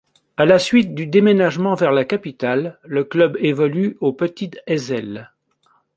À 0.35 0.45
la 0.47 0.57
suite 0.57 0.95
du 0.95 1.05
déménagement 1.05 1.75
vers 1.75 1.91
la 1.91 2.05
capitale, 2.05 2.79
le 2.83 3.03
club 3.03 3.37
évolue 3.39 3.97
au 4.01 4.13
Petit 4.13 4.49
Heysel. 4.65 5.29